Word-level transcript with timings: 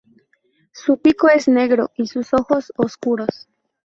Su 0.71 0.97
pico 0.97 1.29
es 1.29 1.47
negro 1.47 1.91
y 1.95 2.07
sus 2.07 2.33
ojos 2.33 2.73
oscuros. 2.75 3.47